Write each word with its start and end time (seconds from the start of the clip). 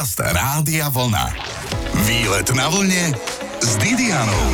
Podcast 0.00 0.32
Rádia 0.32 0.88
Vlna. 0.88 1.28
Výlet 2.08 2.48
na 2.56 2.72
vlne 2.72 3.12
s 3.60 3.76
Didianou. 3.76 4.46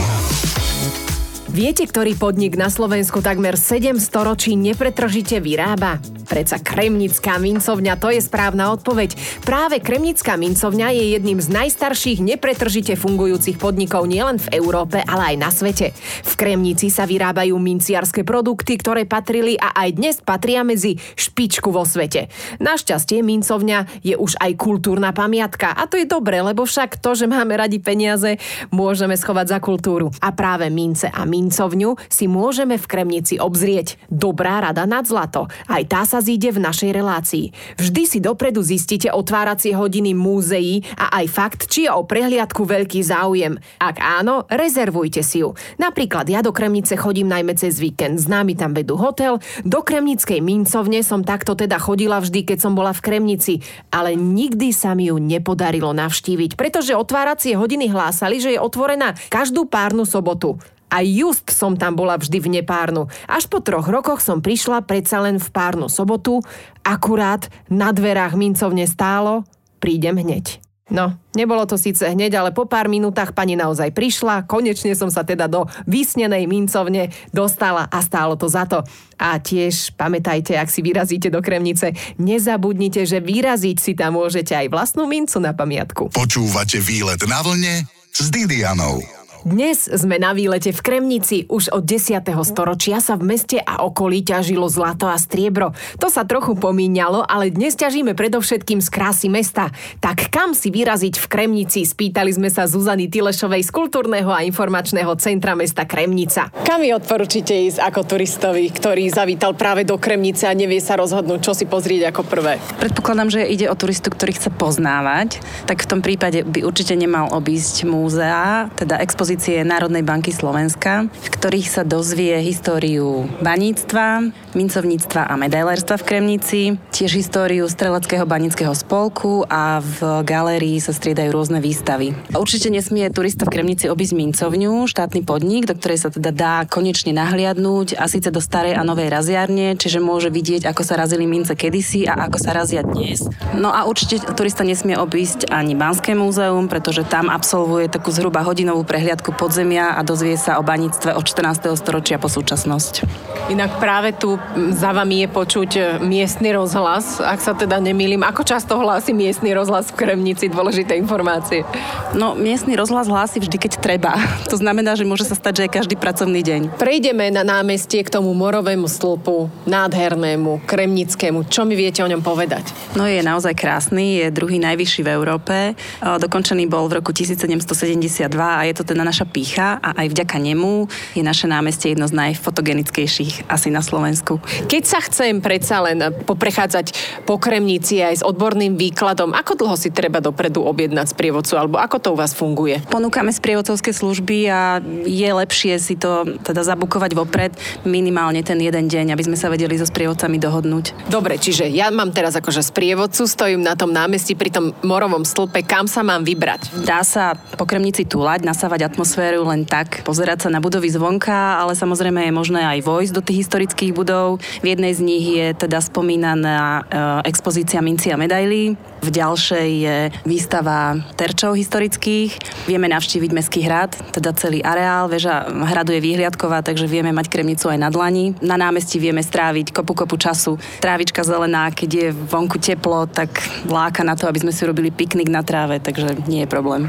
Viete, 1.54 1.86
ktorý 1.86 2.18
podnik 2.18 2.58
na 2.58 2.66
Slovensku 2.66 3.22
takmer 3.22 3.54
7 3.54 3.94
storočí 4.02 4.58
nepretržite 4.58 5.38
vyrába? 5.38 6.02
Preca 6.26 6.58
Kremnická 6.58 7.38
mincovňa, 7.38 7.94
to 8.02 8.10
je 8.10 8.18
správna 8.18 8.74
odpoveď. 8.74 9.14
Práve 9.46 9.78
Kremnická 9.78 10.34
mincovňa 10.34 10.90
je 10.90 11.04
jedným 11.14 11.38
z 11.38 11.48
najstarších 11.54 12.18
nepretržite 12.18 12.98
fungujúcich 12.98 13.62
podnikov 13.62 14.10
nielen 14.10 14.42
v 14.42 14.58
Európe, 14.58 14.98
ale 15.06 15.32
aj 15.32 15.36
na 15.38 15.50
svete. 15.54 15.94
V 16.26 16.32
Kremnici 16.34 16.90
sa 16.90 17.06
vyrábajú 17.06 17.54
minciarské 17.56 18.26
produkty, 18.26 18.74
ktoré 18.74 19.06
patrili 19.06 19.54
a 19.54 19.70
aj 19.72 19.88
dnes 19.94 20.16
patria 20.18 20.66
medzi 20.66 20.98
špičku 20.98 21.70
vo 21.70 21.86
svete. 21.86 22.26
Našťastie 22.58 23.22
mincovňa 23.22 24.02
je 24.02 24.18
už 24.18 24.36
aj 24.42 24.52
kultúrna 24.58 25.14
pamiatka 25.14 25.70
a 25.72 25.86
to 25.86 25.94
je 25.94 26.10
dobre, 26.10 26.42
lebo 26.42 26.66
však 26.66 26.98
to, 26.98 27.14
že 27.14 27.30
máme 27.30 27.54
radi 27.54 27.78
peniaze, 27.78 28.42
môžeme 28.74 29.14
schovať 29.14 29.46
za 29.54 29.58
kultúru. 29.62 30.10
A 30.18 30.34
práve 30.34 30.66
mince 30.74 31.06
a 31.06 31.22
mincovňu 31.22 31.94
si 32.10 32.26
môžeme 32.26 32.74
v 32.74 32.88
Kremnici 32.90 33.38
obzrieť. 33.38 33.96
Dobrá 34.10 34.58
rada 34.58 34.82
nad 34.90 35.06
zlato. 35.06 35.46
Aj 35.70 35.82
tá 35.86 36.02
sa 36.02 36.15
zíde 36.20 36.52
v 36.52 36.62
našej 36.62 36.90
relácii. 36.92 37.50
Vždy 37.80 38.02
si 38.06 38.18
dopredu 38.20 38.60
zistíte 38.62 39.08
otváracie 39.10 39.72
hodiny 39.72 40.12
múzeí 40.12 40.84
a 40.96 41.22
aj 41.22 41.26
fakt, 41.30 41.60
či 41.70 41.86
je 41.86 41.90
o 41.92 42.04
prehliadku 42.04 42.66
veľký 42.66 43.00
záujem. 43.00 43.56
Ak 43.80 44.02
áno, 44.02 44.44
rezervujte 44.50 45.24
si 45.24 45.40
ju. 45.40 45.56
Napríklad 45.80 46.28
ja 46.28 46.44
do 46.44 46.52
Kremnice 46.52 46.94
chodím 46.98 47.30
najmä 47.30 47.56
cez 47.56 47.80
víkend. 47.80 48.20
Známy 48.20 48.56
tam 48.56 48.76
vedú 48.76 49.00
hotel. 49.00 49.38
Do 49.64 49.80
Kremnickej 49.80 50.44
mincovne 50.44 51.00
som 51.00 51.24
takto 51.24 51.56
teda 51.56 51.80
chodila 51.80 52.20
vždy, 52.20 52.44
keď 52.44 52.58
som 52.60 52.72
bola 52.76 52.92
v 52.92 53.04
Kremnici. 53.04 53.64
Ale 53.88 54.12
nikdy 54.12 54.74
sa 54.74 54.92
mi 54.92 55.08
ju 55.08 55.16
nepodarilo 55.16 55.96
navštíviť, 55.96 56.60
pretože 56.60 56.92
otváracie 56.96 57.56
hodiny 57.56 57.88
hlásali, 57.88 58.42
že 58.42 58.56
je 58.56 58.60
otvorená 58.60 59.16
každú 59.32 59.64
párnu 59.64 60.04
sobotu. 60.04 60.60
A 60.90 61.02
just 61.02 61.50
som 61.50 61.74
tam 61.74 61.98
bola 61.98 62.16
vždy 62.16 62.38
v 62.38 62.48
nepárnu. 62.60 63.10
Až 63.26 63.50
po 63.50 63.58
troch 63.58 63.90
rokoch 63.90 64.22
som 64.22 64.38
prišla 64.38 64.86
predsa 64.86 65.18
len 65.22 65.42
v 65.42 65.48
párnu 65.50 65.90
sobotu, 65.90 66.40
akurát 66.86 67.50
na 67.66 67.90
dverách 67.90 68.38
mincovne 68.38 68.86
stálo, 68.86 69.42
prídem 69.82 70.22
hneď. 70.22 70.62
No, 70.86 71.18
nebolo 71.34 71.66
to 71.66 71.74
síce 71.74 72.06
hneď, 72.06 72.38
ale 72.38 72.54
po 72.54 72.62
pár 72.62 72.86
minútach 72.86 73.34
pani 73.34 73.58
naozaj 73.58 73.90
prišla, 73.90 74.46
konečne 74.46 74.94
som 74.94 75.10
sa 75.10 75.26
teda 75.26 75.50
do 75.50 75.66
vysnenej 75.82 76.46
mincovne 76.46 77.10
dostala 77.34 77.90
a 77.90 77.98
stálo 78.06 78.38
to 78.38 78.46
za 78.46 78.70
to. 78.70 78.86
A 79.18 79.34
tiež 79.42 79.98
pamätajte, 79.98 80.54
ak 80.54 80.70
si 80.70 80.86
vyrazíte 80.86 81.26
do 81.26 81.42
Kremnice, 81.42 81.90
nezabudnite, 82.22 83.02
že 83.02 83.18
vyraziť 83.18 83.76
si 83.82 83.98
tam 83.98 84.14
môžete 84.14 84.54
aj 84.54 84.70
vlastnú 84.70 85.10
mincu 85.10 85.42
na 85.42 85.50
pamiatku. 85.50 86.14
Počúvate 86.14 86.78
výlet 86.78 87.18
na 87.26 87.42
vlne 87.42 87.82
s 88.14 88.30
Didianou. 88.30 89.02
Dnes 89.46 89.86
sme 89.86 90.18
na 90.18 90.34
výlete 90.34 90.74
v 90.74 90.82
Kremnici. 90.82 91.46
Už 91.46 91.70
od 91.70 91.86
10. 91.86 92.18
storočia 92.42 92.98
sa 92.98 93.14
v 93.14 93.30
meste 93.30 93.62
a 93.62 93.86
okolí 93.86 94.26
ťažilo 94.26 94.66
zlato 94.66 95.06
a 95.06 95.14
striebro. 95.14 95.70
To 96.02 96.10
sa 96.10 96.26
trochu 96.26 96.58
pomíňalo, 96.58 97.22
ale 97.22 97.54
dnes 97.54 97.78
ťažíme 97.78 98.18
predovšetkým 98.18 98.82
z 98.82 98.88
krásy 98.90 99.30
mesta. 99.30 99.70
Tak 100.02 100.34
kam 100.34 100.50
si 100.50 100.74
vyraziť 100.74 101.22
v 101.22 101.26
Kremnici? 101.30 101.86
Spýtali 101.86 102.34
sme 102.34 102.50
sa 102.50 102.66
Zuzany 102.66 103.06
Tilešovej 103.06 103.62
z 103.62 103.70
Kultúrneho 103.70 104.34
a 104.34 104.42
informačného 104.42 105.14
centra 105.22 105.54
mesta 105.54 105.86
Kremnica. 105.86 106.50
Kam 106.66 106.82
mi 106.82 106.90
odporúčite 106.90 107.54
ísť 107.54 107.86
ako 107.86 108.02
turistovi, 108.02 108.66
ktorý 108.74 109.06
zavítal 109.14 109.54
práve 109.54 109.86
do 109.86 109.94
Kremnice 109.94 110.50
a 110.50 110.58
nevie 110.58 110.82
sa 110.82 110.98
rozhodnúť, 110.98 111.46
čo 111.46 111.54
si 111.54 111.70
pozrieť 111.70 112.10
ako 112.10 112.26
prvé? 112.26 112.58
Predpokladám, 112.82 113.30
že 113.30 113.46
ide 113.46 113.70
o 113.70 113.78
turistu, 113.78 114.10
ktorý 114.10 114.34
chce 114.34 114.50
poznávať, 114.50 115.38
tak 115.70 115.86
v 115.86 115.90
tom 115.94 116.02
prípade 116.02 116.42
by 116.42 116.66
určite 116.66 116.98
nemal 116.98 117.30
obísť 117.30 117.86
múzea, 117.86 118.74
teda 118.74 118.98
expozície 118.98 119.35
expozície 119.36 119.68
Národnej 119.68 120.00
banky 120.00 120.32
Slovenska, 120.32 121.12
v 121.12 121.28
ktorých 121.28 121.68
sa 121.68 121.84
dozvie 121.84 122.40
históriu 122.40 123.28
baníctva, 123.44 124.32
mincovníctva 124.56 125.28
a 125.28 125.36
medailérstva 125.36 126.00
v 126.00 126.06
Kremnici, 126.08 126.60
tiež 126.88 127.20
históriu 127.20 127.68
Streleckého 127.68 128.24
banického 128.24 128.72
spolku 128.72 129.44
a 129.44 129.84
v 129.84 130.24
galérii 130.24 130.80
sa 130.80 130.96
striedajú 130.96 131.36
rôzne 131.36 131.60
výstavy. 131.60 132.16
Určite 132.32 132.72
nesmie 132.72 133.04
turista 133.12 133.44
v 133.44 133.60
Kremnici 133.60 133.92
obísť 133.92 134.16
mincovňu, 134.16 134.88
štátny 134.88 135.20
podnik, 135.28 135.68
do 135.68 135.76
ktorej 135.76 136.00
sa 136.00 136.08
teda 136.08 136.32
dá 136.32 136.64
konečne 136.64 137.12
nahliadnúť 137.12 138.00
a 138.00 138.08
síce 138.08 138.32
do 138.32 138.40
starej 138.40 138.72
a 138.72 138.88
novej 138.88 139.12
raziarne, 139.12 139.76
čiže 139.76 140.00
môže 140.00 140.32
vidieť, 140.32 140.64
ako 140.64 140.80
sa 140.80 140.96
razili 140.96 141.28
mince 141.28 141.52
kedysi 141.52 142.08
a 142.08 142.24
ako 142.24 142.40
sa 142.40 142.56
razia 142.56 142.80
dnes. 142.80 143.28
No 143.52 143.68
a 143.68 143.84
určite 143.84 144.16
turista 144.32 144.64
nesmie 144.64 144.96
obísť 144.96 145.52
ani 145.52 145.76
Banské 145.76 146.16
múzeum, 146.16 146.72
pretože 146.72 147.04
tam 147.04 147.28
absolvuje 147.28 147.92
takú 147.92 148.08
zhruba 148.08 148.40
hodinovú 148.40 148.86
prehliadku 148.86 149.25
začiatku 149.26 149.42
podzemia 149.42 149.98
a 149.98 150.06
dozvie 150.06 150.38
sa 150.38 150.58
o 150.58 150.62
baníctve 150.62 151.10
od 151.18 151.26
14. 151.26 151.74
storočia 151.74 152.22
po 152.22 152.30
súčasnosť. 152.30 153.02
Inak 153.50 153.82
práve 153.82 154.14
tu 154.14 154.38
za 154.70 154.94
vami 154.94 155.26
je 155.26 155.28
počuť 155.30 155.70
e, 155.74 155.80
miestny 156.02 156.54
rozhlas, 156.54 157.18
ak 157.18 157.42
sa 157.42 157.54
teda 157.54 157.82
nemýlim. 157.82 158.22
Ako 158.22 158.46
často 158.46 158.78
hlási 158.78 159.10
miestny 159.10 159.50
rozhlas 159.50 159.90
v 159.90 159.98
Kremnici 160.06 160.46
dôležité 160.46 160.94
informácie? 160.94 161.66
No, 162.14 162.38
miestny 162.38 162.78
rozhlas 162.78 163.10
hlási 163.10 163.42
vždy, 163.42 163.58
keď 163.58 163.72
treba. 163.82 164.14
To 164.46 164.62
znamená, 164.62 164.94
že 164.94 165.02
môže 165.02 165.26
sa 165.26 165.34
stať, 165.34 165.58
že 165.58 165.62
aj 165.66 165.72
každý 165.82 165.96
pracovný 165.98 166.40
deň. 166.40 166.78
Prejdeme 166.78 167.34
na 167.34 167.42
námestie 167.42 168.06
k 168.06 168.14
tomu 168.14 168.30
morovému 168.30 168.86
stĺpu, 168.86 169.66
nádhernému, 169.66 170.62
kremnickému. 170.64 171.50
Čo 171.50 171.66
mi 171.66 171.74
viete 171.74 172.00
o 172.00 172.08
ňom 172.08 172.22
povedať? 172.22 172.70
No, 172.94 173.04
je 173.04 173.20
naozaj 173.26 173.58
krásny, 173.58 174.22
je 174.22 174.26
druhý 174.30 174.62
najvyšší 174.62 175.02
v 175.02 175.10
Európe. 175.10 175.54
Dokončený 175.98 176.70
bol 176.70 176.86
v 176.86 177.02
roku 177.02 177.10
1772 177.10 178.30
a 178.38 178.62
je 178.64 178.74
to 178.76 178.86
teda 178.86 179.02
naša 179.06 179.22
pícha 179.22 179.78
a 179.78 180.02
aj 180.02 180.10
vďaka 180.10 180.42
nemu 180.42 180.90
je 181.14 181.22
naše 181.22 181.46
námestie 181.46 181.94
jedno 181.94 182.10
z 182.10 182.18
najfotogenickejších 182.18 183.46
asi 183.46 183.70
na 183.70 183.86
Slovensku. 183.86 184.42
Keď 184.66 184.82
sa 184.82 184.98
chcem 184.98 185.38
predsa 185.38 185.78
len 185.86 186.10
poprechádzať 186.26 186.86
po 187.22 187.38
Kremnici 187.38 188.02
aj 188.02 188.20
s 188.20 188.26
odborným 188.26 188.74
výkladom, 188.74 189.30
ako 189.30 189.54
dlho 189.54 189.76
si 189.78 189.94
treba 189.94 190.18
dopredu 190.18 190.66
objednať 190.66 191.14
sprievodcu 191.14 191.54
alebo 191.54 191.78
ako 191.78 191.96
to 192.02 192.08
u 192.10 192.16
vás 192.18 192.34
funguje? 192.34 192.82
Ponúkame 192.90 193.30
sprievodcovské 193.30 193.94
služby 193.94 194.50
a 194.50 194.82
je 195.06 195.30
lepšie 195.30 195.78
si 195.78 195.94
to 195.94 196.26
teda 196.42 196.66
zabukovať 196.66 197.14
vopred 197.14 197.52
minimálne 197.86 198.42
ten 198.42 198.58
jeden 198.58 198.90
deň, 198.90 199.14
aby 199.14 199.22
sme 199.22 199.38
sa 199.38 199.52
vedeli 199.52 199.78
so 199.78 199.86
sprievodcami 199.86 200.40
dohodnúť. 200.40 201.06
Dobre, 201.06 201.38
čiže 201.38 201.68
ja 201.70 201.92
mám 201.92 202.10
teraz 202.10 202.34
akože 202.34 202.64
sprievodcu, 202.64 203.28
stojím 203.28 203.62
na 203.62 203.76
tom 203.76 203.92
námestí 203.92 204.34
pri 204.34 204.50
tom 204.50 204.72
morovom 204.82 205.22
stĺpe, 205.22 205.62
kam 205.62 205.84
sa 205.86 206.00
mám 206.00 206.24
vybrať? 206.24 206.82
Dá 206.82 207.04
sa 207.04 207.36
po 207.36 207.68
Kremnici 207.68 208.08
túlať, 208.08 208.42
nasávať 208.48 208.88
atmosféru 208.96 209.44
len 209.44 209.68
tak, 209.68 210.00
pozerať 210.08 210.48
sa 210.48 210.50
na 210.50 210.56
budovy 210.56 210.88
zvonka, 210.88 211.60
ale 211.60 211.76
samozrejme 211.76 212.24
je 212.24 212.32
možné 212.32 212.64
aj 212.64 212.80
vojsť 212.80 213.12
do 213.12 213.20
tých 213.20 213.44
historických 213.44 213.92
budov. 213.92 214.40
V 214.64 214.72
jednej 214.72 214.96
z 214.96 215.04
nich 215.04 215.24
je 215.36 215.52
teda 215.52 215.84
spomínaná 215.84 216.56
e, 216.56 216.82
expozícia 217.28 217.84
minci 217.84 218.08
a 218.08 218.16
medailí. 218.16 218.72
V 219.04 219.08
ďalšej 219.12 219.68
je 219.68 219.96
výstava 220.24 220.96
terčov 221.12 221.60
historických. 221.60 222.40
Vieme 222.64 222.88
navštíviť 222.88 223.30
Mestský 223.36 223.68
hrad, 223.68 223.92
teda 224.16 224.32
celý 224.32 224.64
areál. 224.64 225.12
Veža 225.12 225.44
hradu 225.44 225.92
je 225.92 226.00
výhliadková, 226.00 226.64
takže 226.64 226.88
vieme 226.88 227.12
mať 227.12 227.28
kremnicu 227.28 227.68
aj 227.68 227.76
na 227.76 227.92
dlani. 227.92 228.32
Na 228.40 228.56
námestí 228.56 228.96
vieme 228.96 229.20
stráviť 229.20 229.76
kopu 229.76 229.92
kopu 229.92 230.16
času. 230.16 230.56
Trávička 230.80 231.20
zelená, 231.20 231.68
keď 231.68 231.90
je 231.92 232.08
vonku 232.16 232.56
teplo, 232.56 233.04
tak 233.04 233.28
láka 233.68 234.00
na 234.00 234.16
to, 234.16 234.24
aby 234.24 234.40
sme 234.40 234.56
si 234.56 234.64
robili 234.64 234.88
piknik 234.88 235.28
na 235.28 235.44
tráve, 235.44 235.84
takže 235.84 236.16
nie 236.24 236.42
je 236.42 236.48
problém. 236.48 236.88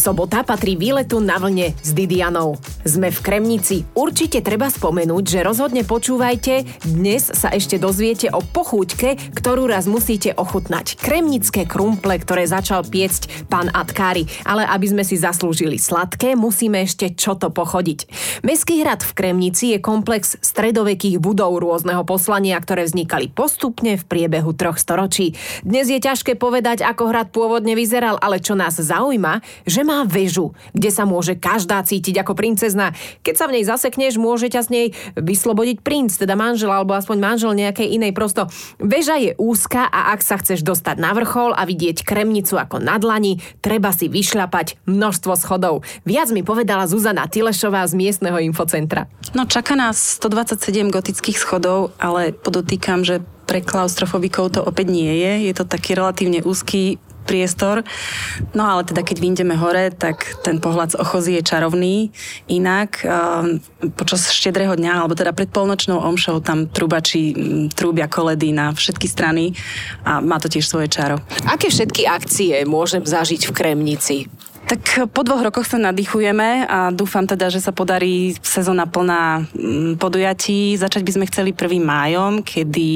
Sobota 0.00 0.40
patrí 0.40 0.80
výletu 0.80 1.20
na 1.20 1.36
vlne 1.36 1.76
s 1.76 1.92
Didianou. 1.92 2.56
Sme 2.88 3.12
v 3.12 3.20
Kremnici. 3.20 3.84
Určite 3.92 4.40
treba 4.40 4.72
spomenúť, 4.72 5.24
že 5.28 5.44
rozhodne 5.44 5.84
počúvajte, 5.84 6.64
dnes 6.88 7.28
sa 7.28 7.52
ešte 7.52 7.76
dozviete 7.76 8.32
o 8.32 8.40
pochúťke, 8.40 9.36
ktorú 9.36 9.68
raz 9.68 9.84
musíte 9.84 10.32
ochutnať. 10.32 10.96
Kremnické 10.96 11.68
krumple, 11.68 12.16
ktoré 12.16 12.48
začal 12.48 12.88
piecť 12.88 13.44
pán 13.52 13.68
Atkári. 13.76 14.24
Ale 14.48 14.64
aby 14.64 14.88
sme 14.88 15.04
si 15.04 15.20
zaslúžili 15.20 15.76
sladké, 15.76 16.32
musíme 16.32 16.80
ešte 16.80 17.12
čo 17.12 17.36
to 17.36 17.52
pochodiť. 17.52 18.08
Mestský 18.40 18.80
hrad 18.80 19.04
v 19.04 19.12
Kremnici 19.12 19.76
je 19.76 19.84
komplex 19.84 20.40
stredovekých 20.40 21.20
budov 21.20 21.60
rôzneho 21.60 22.08
poslania, 22.08 22.56
ktoré 22.56 22.88
vznikali 22.88 23.28
postupne 23.28 24.00
v 24.00 24.08
priebehu 24.08 24.56
troch 24.56 24.80
storočí. 24.80 25.36
Dnes 25.60 25.92
je 25.92 26.00
ťažké 26.00 26.40
povedať, 26.40 26.80
ako 26.88 27.12
hrad 27.12 27.28
pôvodne 27.36 27.76
vyzeral, 27.76 28.16
ale 28.16 28.40
čo 28.40 28.56
nás 28.56 28.80
zaujíma, 28.80 29.44
že 29.68 29.89
má 29.90 30.06
väžu, 30.06 30.54
kde 30.70 30.94
sa 30.94 31.02
môže 31.02 31.34
každá 31.34 31.82
cítiť 31.82 32.22
ako 32.22 32.38
princezna. 32.38 32.94
Keď 33.26 33.34
sa 33.34 33.50
v 33.50 33.58
nej 33.58 33.64
zasekneš, 33.66 34.22
môže 34.22 34.46
ťa 34.46 34.62
z 34.62 34.68
nej 34.70 34.86
vyslobodiť 35.18 35.82
princ, 35.82 36.14
teda 36.14 36.38
manžel 36.38 36.70
alebo 36.70 36.94
aspoň 36.94 37.18
manžel 37.18 37.58
nejakej 37.58 37.98
inej. 37.98 38.14
Prosto 38.14 38.46
väža 38.78 39.18
je 39.18 39.34
úzka 39.34 39.90
a 39.90 40.14
ak 40.14 40.22
sa 40.22 40.38
chceš 40.38 40.62
dostať 40.62 41.02
na 41.02 41.10
vrchol 41.10 41.50
a 41.58 41.66
vidieť 41.66 42.06
kremnicu 42.06 42.54
ako 42.54 42.78
na 42.78 43.02
dlani, 43.02 43.42
treba 43.58 43.90
si 43.90 44.06
vyšľapať 44.06 44.86
množstvo 44.86 45.34
schodov. 45.34 45.82
Viac 46.06 46.30
mi 46.30 46.46
povedala 46.46 46.86
Zuzana 46.86 47.26
Tilešová 47.26 47.82
z 47.90 47.98
miestneho 47.98 48.38
infocentra. 48.38 49.10
No 49.34 49.50
čaká 49.50 49.74
nás 49.74 50.20
127 50.22 50.94
gotických 50.94 51.34
schodov, 51.34 51.90
ale 51.98 52.30
podotýkam, 52.30 53.02
že 53.02 53.18
pre 53.50 53.66
klaustrofobikov 53.66 54.54
to 54.54 54.60
opäť 54.62 54.94
nie 54.94 55.10
je. 55.10 55.50
Je 55.50 55.54
to 55.58 55.66
taký 55.66 55.98
relatívne 55.98 56.38
úzky 56.46 57.02
priestor. 57.24 57.86
No 58.56 58.62
ale 58.66 58.84
teda 58.84 59.04
keď 59.04 59.16
vyjdeme 59.20 59.54
hore, 59.56 59.92
tak 59.92 60.40
ten 60.44 60.58
pohľad 60.58 60.94
z 60.94 61.00
ochozy 61.00 61.30
je 61.40 61.42
čarovný. 61.44 61.94
Inak 62.50 63.04
uh, 63.04 63.60
počas 63.96 64.28
štedrého 64.32 64.76
dňa, 64.76 65.04
alebo 65.04 65.14
teda 65.16 65.32
pred 65.36 65.48
polnočnou 65.48 66.00
omšou, 66.00 66.42
tam 66.42 66.68
trubači 66.68 67.32
trúbia 67.72 68.10
koledy 68.10 68.52
na 68.52 68.74
všetky 68.74 69.06
strany 69.06 69.54
a 70.04 70.18
má 70.20 70.42
to 70.42 70.50
tiež 70.50 70.66
svoje 70.66 70.90
čaro. 70.90 71.22
Aké 71.46 71.70
všetky 71.70 72.04
akcie 72.08 72.64
môžem 72.66 73.04
zažiť 73.06 73.48
v 73.48 73.54
Kremnici? 73.54 74.16
Tak 74.70 75.10
po 75.10 75.26
dvoch 75.26 75.42
rokoch 75.42 75.66
sa 75.66 75.82
nadýchujeme 75.82 76.62
a 76.70 76.94
dúfam 76.94 77.26
teda, 77.26 77.50
že 77.50 77.58
sa 77.58 77.74
podarí 77.74 78.38
sezóna 78.38 78.86
plná 78.86 79.50
mm, 79.50 79.98
podujatí. 79.98 80.78
Začať 80.78 81.02
by 81.02 81.10
sme 81.10 81.24
chceli 81.26 81.50
1. 81.50 81.82
májom, 81.82 82.46
kedy 82.46 82.88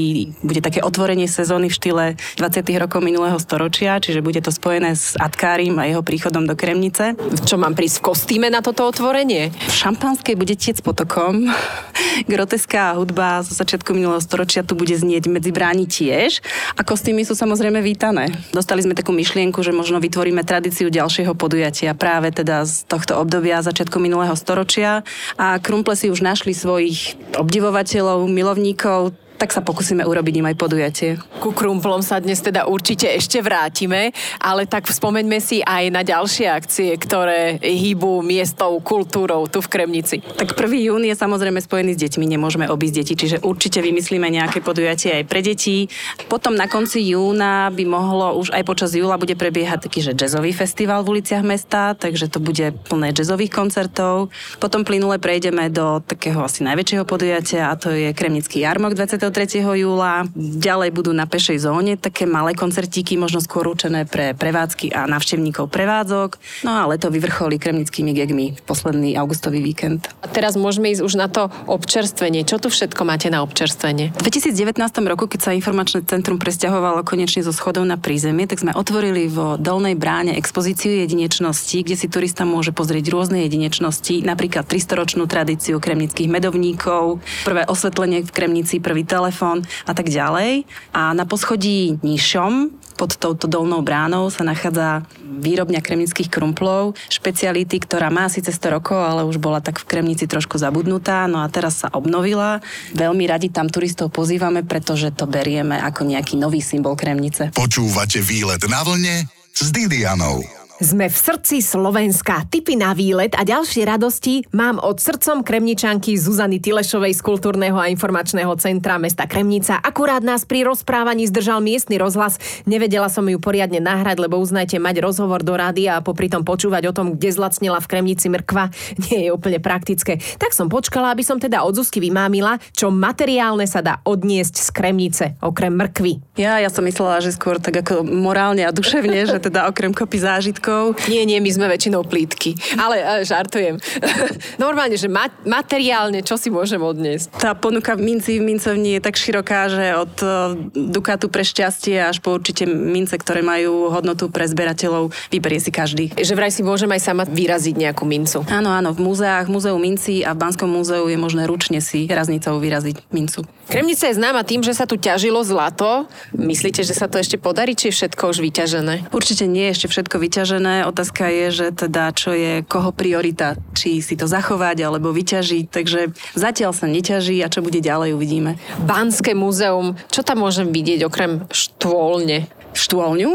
bude 0.46 0.62
také 0.62 0.86
otvorenie 0.86 1.26
sezóny 1.26 1.66
v 1.66 1.74
štýle 1.74 2.04
20. 2.38 2.62
rokov 2.78 3.02
minulého 3.02 3.34
storočia, 3.42 3.98
čiže 3.98 4.22
bude 4.22 4.38
to 4.38 4.54
spojené 4.54 4.94
s 4.94 5.18
Atkárim 5.18 5.74
a 5.82 5.90
jeho 5.90 6.06
príchodom 6.06 6.46
do 6.46 6.54
Kremnice. 6.54 7.18
Čo 7.42 7.58
mám 7.58 7.74
prísť 7.74 7.98
v 7.98 8.06
kostýme 8.06 8.46
na 8.54 8.62
toto 8.62 8.86
otvorenie? 8.86 9.50
V 9.50 9.74
šampanskej 9.74 10.38
bude 10.38 10.54
tiec 10.54 10.78
potokom. 10.78 11.50
Groteská 12.30 12.94
hudba 12.94 13.42
zo 13.42 13.50
začiatku 13.50 13.90
minulého 13.98 14.22
storočia 14.22 14.62
tu 14.62 14.78
bude 14.78 14.94
znieť 14.94 15.26
medzi 15.26 15.50
bráni 15.50 15.90
tiež 15.90 16.38
a 16.78 16.86
kostýmy 16.86 17.26
sú 17.26 17.34
samozrejme 17.34 17.82
vítané. 17.82 18.30
Dostali 18.54 18.86
sme 18.86 18.94
takú 18.94 19.10
myšlienku, 19.10 19.58
že 19.66 19.74
možno 19.74 19.98
vytvoríme 19.98 20.46
tradíciu 20.46 20.86
ďalšieho 20.86 21.34
podujatia 21.34 21.63
podujatia 21.64 21.96
práve 21.96 22.28
teda 22.28 22.68
z 22.68 22.84
tohto 22.84 23.16
obdobia 23.16 23.64
začiatku 23.64 23.96
minulého 23.96 24.36
storočia. 24.36 25.00
A 25.40 25.56
Krumple 25.56 25.96
si 25.96 26.12
už 26.12 26.20
našli 26.20 26.52
svojich 26.52 27.16
obdivovateľov, 27.40 28.28
milovníkov, 28.28 29.16
tak 29.34 29.50
sa 29.50 29.60
pokúsime 29.60 30.06
urobiť 30.06 30.34
im 30.40 30.46
aj 30.50 30.56
podujatie. 30.56 31.10
Ku 31.42 31.50
krumplom 31.50 32.00
sa 32.00 32.22
dnes 32.22 32.38
teda 32.38 32.70
určite 32.70 33.10
ešte 33.10 33.42
vrátime, 33.42 34.14
ale 34.38 34.64
tak 34.70 34.86
spomeňme 34.86 35.38
si 35.42 35.58
aj 35.60 35.90
na 35.90 36.06
ďalšie 36.06 36.46
akcie, 36.46 36.94
ktoré 36.94 37.58
hýbu 37.58 38.22
miestou 38.22 38.78
kultúrou 38.78 39.50
tu 39.50 39.58
v 39.58 39.68
Kremnici. 39.68 40.22
Tak 40.22 40.54
1. 40.54 40.86
jún 40.86 41.02
je 41.04 41.14
samozrejme 41.18 41.58
spojený 41.58 41.98
s 41.98 42.02
deťmi, 42.06 42.24
nemôžeme 42.30 42.70
obísť 42.70 42.94
deti, 43.02 43.14
čiže 43.18 43.36
určite 43.42 43.82
vymyslíme 43.82 44.30
nejaké 44.30 44.62
podujatie 44.62 45.22
aj 45.22 45.24
pre 45.26 45.42
deti. 45.42 45.90
Potom 46.30 46.54
na 46.54 46.70
konci 46.70 47.02
júna 47.02 47.68
by 47.74 47.84
mohlo, 47.84 48.38
už 48.38 48.54
aj 48.54 48.62
počas 48.62 48.94
júla 48.94 49.18
bude 49.18 49.34
prebiehať 49.34 49.90
taký, 49.90 50.00
že 50.00 50.16
jazzový 50.16 50.54
festival 50.54 51.02
v 51.02 51.18
uliciach 51.18 51.42
mesta, 51.42 51.98
takže 51.98 52.30
to 52.30 52.38
bude 52.38 52.74
plné 52.86 53.10
jazzových 53.10 53.50
koncertov. 53.50 54.30
Potom 54.62 54.86
plynule 54.86 55.18
prejdeme 55.18 55.68
do 55.68 55.98
takého 56.04 56.40
asi 56.44 56.62
najväčšieho 56.62 57.04
podujatia 57.04 57.72
a 57.72 57.74
to 57.74 57.90
je 57.90 58.14
Kremnický 58.14 58.62
jarmok 58.62 58.94
20 58.94 59.23
23. 59.24 59.64
júla. 59.80 60.28
Ďalej 60.36 60.92
budú 60.92 61.16
na 61.16 61.24
pešej 61.24 61.64
zóne 61.64 61.96
také 61.96 62.28
malé 62.28 62.52
koncertíky, 62.52 63.16
možno 63.16 63.40
skôr 63.40 63.64
určené 63.64 64.04
pre 64.04 64.36
prevádzky 64.36 64.92
a 64.92 65.08
návštevníkov 65.08 65.72
prevádzok. 65.72 66.36
No 66.68 66.84
ale 66.84 67.00
to 67.00 67.08
vyvrcholí 67.08 67.56
kremnickými 67.56 68.12
gegmi 68.12 68.52
v 68.52 68.60
posledný 68.68 69.16
augustový 69.16 69.64
víkend. 69.64 70.12
A 70.20 70.28
teraz 70.28 70.60
môžeme 70.60 70.92
ísť 70.92 71.00
už 71.00 71.16
na 71.16 71.32
to 71.32 71.48
občerstvenie. 71.64 72.44
Čo 72.44 72.60
tu 72.60 72.68
všetko 72.68 73.00
máte 73.08 73.32
na 73.32 73.40
občerstvenie? 73.40 74.12
V 74.12 74.28
2019 74.28 74.76
roku, 75.08 75.24
keď 75.24 75.40
sa 75.40 75.56
informačné 75.56 76.04
centrum 76.04 76.36
presťahovalo 76.36 77.00
konečne 77.00 77.40
zo 77.40 77.56
schodov 77.56 77.88
na 77.88 77.96
prízemie, 77.96 78.44
tak 78.44 78.60
sme 78.60 78.76
otvorili 78.76 79.32
vo 79.32 79.56
Dolnej 79.56 79.96
bráne 79.96 80.36
expozíciu 80.36 81.00
jedinečností, 81.00 81.80
kde 81.80 81.96
si 81.96 82.12
turista 82.12 82.44
môže 82.44 82.76
pozrieť 82.76 83.08
rôzne 83.08 83.48
jedinečnosti, 83.48 84.20
napríklad 84.20 84.68
300-ročnú 84.68 85.24
tradíciu 85.24 85.80
kremnických 85.80 86.28
medovníkov, 86.28 87.24
prvé 87.48 87.64
osvetlenie 87.64 88.20
v 88.20 88.28
Kremnici, 88.28 88.84
prvý 88.84 89.13
telefón 89.14 89.62
a 89.86 89.94
tak 89.94 90.10
ďalej. 90.10 90.66
A 90.90 91.14
na 91.14 91.22
poschodí 91.22 92.02
nižšom, 92.02 92.82
pod 92.98 93.14
touto 93.18 93.46
dolnou 93.46 93.82
bránou, 93.82 94.30
sa 94.30 94.42
nachádza 94.42 95.06
výrobňa 95.18 95.82
kremnických 95.82 96.30
krumplov, 96.30 96.94
špeciality, 97.10 97.82
ktorá 97.82 98.10
má 98.10 98.30
síce 98.30 98.54
100 98.54 98.74
rokov, 98.78 98.98
ale 98.98 99.26
už 99.26 99.42
bola 99.42 99.58
tak 99.58 99.82
v 99.82 99.86
Kremnici 99.86 100.30
trošku 100.30 100.58
zabudnutá, 100.58 101.26
no 101.26 101.42
a 101.42 101.50
teraz 101.50 101.82
sa 101.82 101.90
obnovila. 101.90 102.62
Veľmi 102.94 103.26
radi 103.26 103.50
tam 103.50 103.66
turistov 103.66 104.14
pozývame, 104.14 104.62
pretože 104.62 105.10
to 105.10 105.26
berieme 105.26 105.74
ako 105.78 106.06
nejaký 106.06 106.38
nový 106.38 106.62
symbol 106.62 106.94
Kremnice. 106.94 107.50
Počúvate 107.54 108.22
výlet 108.22 108.62
na 108.70 108.86
vlne 108.86 109.26
s 109.54 109.68
Didianou. 109.74 110.63
Sme 110.84 111.08
v 111.08 111.16
srdci 111.16 111.64
Slovenska. 111.64 112.44
Tipy 112.44 112.76
na 112.76 112.92
výlet 112.92 113.32
a 113.32 113.40
ďalšie 113.40 113.88
radosti 113.88 114.44
mám 114.52 114.76
od 114.76 115.00
srdcom 115.00 115.40
kremničanky 115.40 116.12
Zuzany 116.12 116.60
Tilešovej 116.60 117.16
z 117.16 117.24
Kultúrneho 117.24 117.80
a 117.80 117.88
informačného 117.88 118.52
centra 118.60 119.00
mesta 119.00 119.24
Kremnica. 119.24 119.80
Akurát 119.80 120.20
nás 120.20 120.44
pri 120.44 120.68
rozprávaní 120.68 121.24
zdržal 121.24 121.64
miestny 121.64 121.96
rozhlas. 121.96 122.36
Nevedela 122.68 123.08
som 123.08 123.24
ju 123.24 123.40
poriadne 123.40 123.80
nahrať, 123.80 124.28
lebo 124.28 124.36
uznajte, 124.36 124.76
mať 124.76 125.00
rozhovor 125.00 125.40
do 125.40 125.56
rádia 125.56 125.96
a 125.96 126.04
popri 126.04 126.28
tom 126.28 126.44
počúvať 126.44 126.84
o 126.84 126.92
tom, 126.92 127.16
kde 127.16 127.32
zlacnila 127.32 127.80
v 127.80 127.88
Kremnici 127.88 128.28
mrkva, 128.28 128.68
nie 129.08 129.24
je 129.24 129.30
úplne 129.32 129.64
praktické. 129.64 130.20
Tak 130.36 130.52
som 130.52 130.68
počkala, 130.68 131.16
aby 131.16 131.24
som 131.24 131.40
teda 131.40 131.64
od 131.64 131.80
Zuzky 131.80 131.96
vymámila, 131.96 132.60
čo 132.76 132.92
materiálne 132.92 133.64
sa 133.64 133.80
dá 133.80 134.04
odniesť 134.04 134.60
z 134.60 134.68
Kremnice, 134.68 135.24
okrem 135.40 135.72
mrkvy. 135.72 136.36
Ja, 136.36 136.60
ja 136.60 136.68
som 136.68 136.84
myslela, 136.84 137.24
že 137.24 137.32
skôr 137.32 137.56
tak 137.56 137.72
ako 137.72 138.04
morálne 138.04 138.68
a 138.68 138.74
duševne, 138.74 139.24
že 139.32 139.40
teda 139.40 139.64
okrem 139.72 139.96
kopy 139.96 140.20
zážitkov 140.20 140.73
plítkou. 140.74 141.10
Nie, 141.10 141.22
nie, 141.26 141.38
my 141.40 141.50
sme 141.50 141.66
väčšinou 141.70 142.02
plítky. 142.06 142.58
Ale, 142.74 142.98
ale 143.02 143.20
žartujem. 143.22 143.78
Normálne, 144.64 144.98
že 144.98 145.06
ma- 145.06 145.32
materiálne, 145.46 146.22
čo 146.26 146.34
si 146.34 146.50
môžem 146.50 146.80
odniesť? 146.82 147.30
Tá 147.38 147.54
ponuka 147.54 147.94
minci 147.94 148.40
v 148.40 148.46
mincovni 148.46 148.98
je 148.98 149.00
tak 149.02 149.14
široká, 149.14 149.70
že 149.70 149.84
od 149.94 150.14
uh, 150.22 150.30
Dukatu 150.74 151.30
pre 151.30 151.46
šťastie 151.46 152.02
až 152.02 152.18
po 152.18 152.34
určite 152.34 152.66
mince, 152.66 153.14
ktoré 153.14 153.44
majú 153.44 153.92
hodnotu 153.92 154.28
pre 154.30 154.48
zberateľov, 154.48 155.14
vyberie 155.30 155.60
si 155.62 155.70
každý. 155.70 156.10
Že 156.14 156.34
vraj 156.34 156.52
si 156.52 156.66
môžem 156.66 156.90
aj 156.90 157.02
sama 157.02 157.24
vyraziť 157.28 157.74
nejakú 157.78 158.04
mincu. 158.08 158.42
Áno, 158.50 158.70
áno, 158.72 158.90
v 158.96 159.00
múzeách, 159.04 159.46
v 159.46 159.54
múzeu 159.54 159.76
minci 159.78 160.26
a 160.26 160.34
v 160.34 160.40
Banskom 160.40 160.70
múzeu 160.70 161.06
je 161.06 161.18
možné 161.18 161.46
ručne 161.46 161.78
si 161.78 162.06
raznicou 162.10 162.58
vyraziť 162.58 163.12
mincu. 163.14 163.46
Kremnica 163.64 164.12
je 164.12 164.18
známa 164.20 164.44
tým, 164.44 164.60
že 164.60 164.76
sa 164.76 164.84
tu 164.84 165.00
ťažilo 165.00 165.40
zlato. 165.40 166.04
Myslíte, 166.36 166.84
že 166.84 166.92
sa 166.92 167.08
to 167.08 167.16
ešte 167.16 167.40
podarí, 167.40 167.72
či 167.72 167.88
je 167.88 167.96
všetko 167.96 168.22
už 168.36 168.38
vyťažené? 168.44 169.08
Určite 169.08 169.48
nie 169.48 169.72
ešte 169.72 169.88
všetko 169.88 170.20
vyťažené. 170.20 170.53
Otázka 170.84 171.30
je, 171.30 171.46
že 171.50 171.66
teda 171.74 172.10
čo 172.14 172.34
je 172.34 172.62
koho 172.66 172.90
priorita. 172.94 173.58
Či 173.74 174.02
si 174.02 174.14
to 174.14 174.26
zachovať 174.26 174.84
alebo 174.84 175.10
vyťažiť. 175.10 175.64
Takže 175.70 176.00
zatiaľ 176.34 176.74
sa 176.74 176.86
neťaží 176.86 177.40
a 177.40 177.50
čo 177.50 177.64
bude 177.64 177.78
ďalej 177.78 178.14
uvidíme. 178.14 178.58
Banské 178.84 179.32
múzeum, 179.32 179.98
čo 180.10 180.26
tam 180.26 180.42
môžem 180.44 180.70
vidieť 180.70 181.06
okrem 181.06 181.46
štôlne? 181.50 182.46
Štôlňu, 182.74 183.30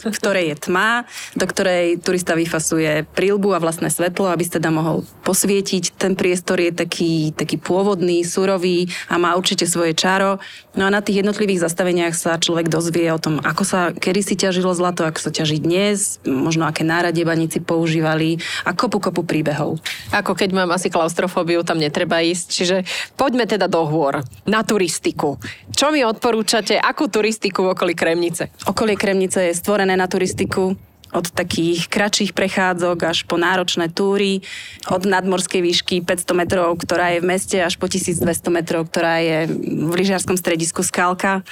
v 0.00 0.16
ktorej 0.16 0.54
je 0.54 0.56
tma, 0.70 1.04
do 1.34 1.44
ktorej 1.44 1.98
turista 2.00 2.38
vyfasuje 2.38 3.04
prílbu 3.12 3.52
a 3.52 3.62
vlastné 3.62 3.90
svetlo, 3.90 4.30
aby 4.30 4.46
teda 4.46 4.70
mohol 4.70 5.02
posvietiť. 5.26 5.98
Ten 5.98 6.14
priestor 6.14 6.62
je 6.62 6.72
taký, 6.72 7.34
taký 7.34 7.58
pôvodný, 7.58 8.22
surový 8.22 8.86
a 9.10 9.18
má 9.18 9.34
určite 9.34 9.66
svoje 9.66 9.92
čaro. 9.98 10.38
No 10.78 10.86
a 10.86 10.94
na 10.94 11.02
tých 11.02 11.26
jednotlivých 11.26 11.66
zastaveniach 11.66 12.14
sa 12.14 12.38
človek 12.38 12.70
dozvie 12.70 13.10
o 13.10 13.18
tom, 13.18 13.42
ako 13.42 13.62
sa 13.66 13.80
kedy 13.92 14.20
si 14.22 14.34
ťažilo 14.38 14.70
zlato, 14.72 15.02
ako 15.02 15.18
sa 15.18 15.30
ťaží 15.34 15.58
dnes, 15.58 16.22
možno 16.22 16.68
aké 16.68 16.86
náradie 16.86 17.26
baníci 17.26 17.58
používali 17.58 18.38
a 18.62 18.72
kopu 18.72 19.02
kopu 19.02 19.26
príbehov. 19.26 19.82
Ako 20.14 20.38
keď 20.38 20.54
mám 20.54 20.70
asi 20.70 20.92
klaustrofóbiu, 20.92 21.66
tam 21.66 21.82
netreba 21.82 22.22
ísť. 22.22 22.46
Čiže 22.46 22.76
poďme 23.18 23.50
teda 23.50 23.66
do 23.66 23.82
hôr, 23.82 24.22
na 24.46 24.62
turistiku. 24.62 25.40
Čo 25.74 25.90
mi 25.90 26.06
odporúčate, 26.06 26.78
akú 26.78 27.10
turistiku 27.10 27.66
v 27.66 27.72
okolí 27.74 27.94
Kremnice? 27.98 28.54
Okolie 28.76 28.96
Kremnice 28.96 29.40
je 29.44 29.54
stvorené 29.56 29.96
na 29.96 30.04
turistiku 30.04 30.76
od 31.14 31.30
takých 31.30 31.86
kratších 31.86 32.34
prechádzok 32.34 32.98
až 33.06 33.18
po 33.24 33.38
náročné 33.38 33.88
túry, 33.92 34.42
od 34.90 35.06
nadmorskej 35.06 35.62
výšky 35.62 35.94
500 36.02 36.34
metrov, 36.34 36.74
ktorá 36.78 37.14
je 37.14 37.22
v 37.22 37.28
meste, 37.28 37.58
až 37.62 37.78
po 37.78 37.86
1200 37.86 38.26
metrov, 38.50 38.90
ktorá 38.90 39.22
je 39.22 39.38
v 39.86 39.92
lyžiarskom 39.94 40.34
stredisku 40.34 40.82
Skalka. 40.82 41.46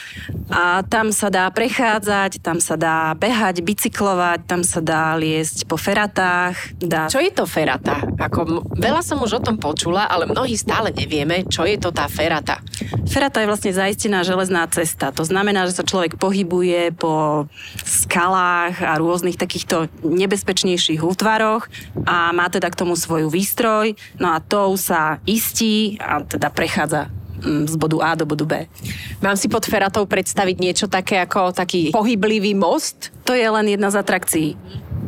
A 0.50 0.82
tam 0.86 1.14
sa 1.14 1.30
dá 1.30 1.46
prechádzať, 1.50 2.42
tam 2.42 2.58
sa 2.58 2.74
dá 2.74 3.14
behať, 3.14 3.62
bicyklovať, 3.62 4.44
tam 4.44 4.66
sa 4.66 4.82
dá 4.82 5.14
liesť 5.14 5.64
po 5.70 5.78
feratách. 5.78 6.54
Dá... 6.82 7.06
Čo 7.06 7.22
je 7.22 7.30
to 7.30 7.46
ferata? 7.46 8.02
Ako, 8.18 8.66
veľa 8.74 9.00
som 9.00 9.22
už 9.22 9.38
o 9.38 9.44
tom 9.44 9.56
počula, 9.56 10.10
ale 10.10 10.26
mnohí 10.26 10.58
stále 10.58 10.90
nevieme, 10.90 11.46
čo 11.46 11.62
je 11.64 11.78
to 11.78 11.94
tá 11.94 12.10
ferata. 12.10 12.60
Ferata 13.08 13.40
je 13.40 13.50
vlastne 13.50 13.72
zaistená 13.72 14.26
železná 14.26 14.66
cesta. 14.68 15.14
To 15.14 15.22
znamená, 15.22 15.66
že 15.70 15.76
sa 15.76 15.84
človek 15.86 16.18
pohybuje 16.18 16.94
po 16.96 17.46
skalách 17.84 18.80
a 18.82 18.96
rôznych 18.98 19.36
takýchto 19.44 19.92
nebezpečnejších 20.00 21.04
útvaroch 21.04 21.68
a 22.08 22.32
má 22.32 22.48
teda 22.48 22.72
k 22.72 22.80
tomu 22.80 22.96
svoju 22.96 23.28
výstroj, 23.28 23.92
no 24.16 24.32
a 24.32 24.40
tou 24.40 24.74
sa 24.80 25.20
istí 25.28 26.00
a 26.00 26.24
teda 26.24 26.48
prechádza 26.48 27.12
mm, 27.44 27.68
z 27.68 27.74
bodu 27.76 28.00
A 28.00 28.16
do 28.16 28.24
bodu 28.24 28.48
B. 28.48 28.52
Mám 29.20 29.36
si 29.36 29.52
pod 29.52 29.68
feratou 29.68 30.08
predstaviť 30.08 30.56
niečo 30.56 30.86
také 30.88 31.20
ako 31.20 31.52
taký 31.52 31.92
pohyblivý 31.92 32.56
most? 32.56 33.12
To 33.28 33.36
je 33.36 33.44
len 33.44 33.68
jedna 33.68 33.92
z 33.92 34.00
atrakcií. 34.00 34.50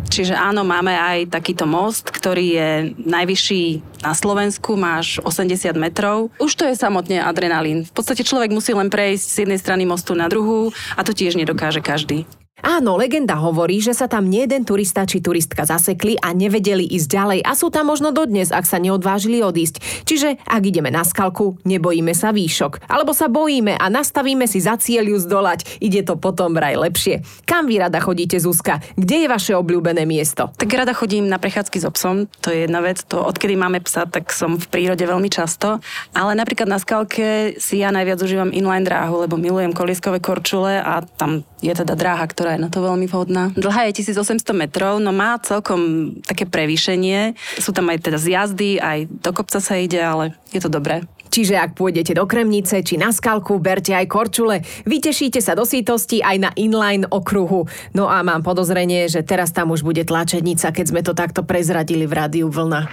Čiže 0.07 0.39
áno, 0.39 0.63
máme 0.63 0.95
aj 0.95 1.35
takýto 1.35 1.67
most, 1.67 2.15
ktorý 2.15 2.47
je 2.55 2.71
najvyšší 2.95 3.65
na 4.07 4.15
Slovensku, 4.15 4.79
máš 4.79 5.19
80 5.27 5.75
metrov. 5.75 6.31
Už 6.39 6.55
to 6.55 6.63
je 6.63 6.79
samotne 6.79 7.19
adrenalín. 7.19 7.83
V 7.83 7.93
podstate 7.93 8.23
človek 8.23 8.55
musí 8.55 8.71
len 8.71 8.87
prejsť 8.87 9.27
z 9.27 9.37
jednej 9.45 9.59
strany 9.59 9.83
mostu 9.83 10.15
na 10.15 10.31
druhú 10.31 10.71
a 10.95 11.03
to 11.03 11.11
tiež 11.11 11.35
nedokáže 11.35 11.83
každý. 11.83 12.23
Áno, 12.65 12.97
legenda 12.97 13.37
hovorí, 13.37 13.85
že 13.85 13.93
sa 13.93 14.09
tam 14.09 14.33
nie 14.33 14.49
jeden 14.49 14.65
turista 14.65 15.05
či 15.05 15.21
turistka 15.21 15.69
zasekli 15.69 16.17
a 16.17 16.33
nevedeli 16.33 16.89
ísť 16.89 17.09
ďalej 17.13 17.41
a 17.45 17.53
sú 17.53 17.69
tam 17.69 17.93
možno 17.93 18.17
dodnes, 18.17 18.49
ak 18.49 18.65
sa 18.65 18.81
neodvážili 18.81 19.45
odísť. 19.45 19.77
Čiže 20.09 20.41
ak 20.41 20.63
ideme 20.65 20.89
na 20.89 21.05
skalku, 21.05 21.61
nebojíme 21.69 22.17
sa 22.17 22.33
výšok. 22.33 22.89
Alebo 22.89 23.13
sa 23.13 23.29
bojíme 23.29 23.77
a 23.77 23.93
nastavíme 23.93 24.49
si 24.49 24.65
za 24.65 24.81
cieľ 24.81 25.05
ju 25.13 25.19
zdolať. 25.21 25.85
Ide 25.85 26.09
to 26.09 26.17
potom 26.17 26.57
vraj 26.57 26.81
lepšie. 26.81 27.21
Kam 27.45 27.69
vy 27.69 27.77
rada 27.77 28.01
chodíte, 28.01 28.41
Zuzka? 28.41 28.81
Kde 28.97 29.25
je 29.25 29.29
vaše 29.29 29.53
obľúbené 29.53 30.09
miesto? 30.09 30.49
Tak 30.57 30.73
rada 30.73 30.97
chodím 30.97 31.29
na 31.29 31.37
prechádzky 31.37 31.77
s 31.77 31.85
obsom, 31.85 32.25
to 32.41 32.49
je 32.49 32.65
jedna 32.65 32.81
vec. 32.81 33.05
To, 33.13 33.21
odkedy 33.21 33.53
máme 33.53 33.85
psa, 33.85 34.09
tak 34.09 34.33
som 34.33 34.57
v 34.57 34.65
prírode 34.65 35.05
veľmi 35.05 35.29
často. 35.29 35.77
Ale 36.17 36.33
napríklad 36.33 36.73
na 36.73 36.81
skalke 36.81 37.53
si 37.61 37.85
ja 37.85 37.93
najviac 37.93 38.17
užívam 38.17 38.49
inline 38.49 38.89
dráhu, 38.89 39.29
lebo 39.29 39.37
milujem 39.37 39.77
kolieskové 39.77 40.25
korčule 40.25 40.81
a 40.81 41.05
tam 41.05 41.45
je 41.65 41.73
teda 41.73 41.97
dráha, 41.97 42.25
ktorá 42.29 42.57
je 42.57 42.65
na 42.65 42.71
to 42.71 42.85
veľmi 42.85 43.09
vhodná. 43.09 43.49
Dlhá 43.57 43.89
je 43.89 44.05
1800 44.05 44.53
metrov, 44.53 45.01
no 45.01 45.11
má 45.13 45.41
celkom 45.41 46.13
také 46.21 46.45
prevýšenie. 46.45 47.33
Sú 47.57 47.73
tam 47.73 47.89
aj 47.89 48.05
teda 48.05 48.19
zjazdy, 48.21 48.77
aj 48.77 49.09
do 49.09 49.31
kopca 49.33 49.59
sa 49.61 49.75
ide, 49.81 50.01
ale 50.01 50.37
je 50.53 50.61
to 50.61 50.69
dobré. 50.69 51.05
Čiže 51.37 51.59
ak 51.61 51.77
pôjdete 51.77 52.17
do 52.17 52.25
Kremnice 52.25 52.81
či 52.81 52.97
na 52.97 53.13
skalku, 53.13 53.61
berte 53.61 53.93
aj 53.93 54.09
korčule. 54.09 54.65
Vytešíte 54.89 55.45
sa 55.45 55.53
do 55.53 55.69
sítosti 55.69 56.25
aj 56.25 56.37
na 56.41 56.51
inline 56.57 57.05
okruhu. 57.05 57.69
No 57.93 58.09
a 58.09 58.25
mám 58.25 58.41
podozrenie, 58.41 59.05
že 59.13 59.21
teraz 59.21 59.53
tam 59.53 59.69
už 59.69 59.85
bude 59.85 60.01
tlačenica, 60.09 60.73
keď 60.73 60.87
sme 60.89 61.05
to 61.05 61.13
takto 61.13 61.45
prezradili 61.45 62.09
v 62.09 62.13
rádiu 62.17 62.49
Vlna. 62.49 62.89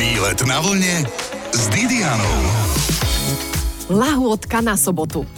Výlet 0.00 0.40
na 0.48 0.64
vlne 0.64 1.04
s 1.52 1.62
Didianou. 1.68 2.36
Lahôdka 3.92 4.64
na 4.64 4.76
sobotu. 4.76 5.28